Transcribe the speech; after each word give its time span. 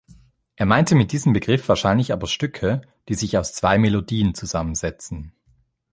Er 0.55 0.65
meinte 0.65 0.95
mit 0.95 1.11
diesem 1.11 1.31
Begriff 1.31 1.69
wahrscheinlich 1.69 2.11
aber 2.11 2.25
Stücke, 2.25 2.81
die 3.07 3.13
sich 3.13 3.37
aus 3.37 3.53
zwei 3.53 3.77
Melodien 3.77 4.33
zusammensetzen. 4.33 5.31